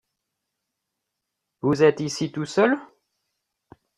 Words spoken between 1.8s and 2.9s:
êtes ici tout seul?